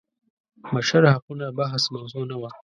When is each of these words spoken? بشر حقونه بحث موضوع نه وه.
بشر 0.73 1.03
حقونه 1.13 1.45
بحث 1.59 1.83
موضوع 1.95 2.23
نه 2.31 2.37
وه. 2.41 2.51